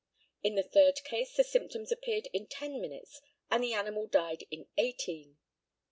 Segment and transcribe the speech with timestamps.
[0.41, 4.65] In the third case the symptoms appeared in ten minutes, and the animal died in
[4.75, 5.37] eighteen.